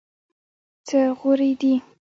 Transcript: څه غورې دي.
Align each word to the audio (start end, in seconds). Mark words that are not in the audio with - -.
څه 0.87 0.99
غورې 1.17 1.51
دي. 1.61 1.73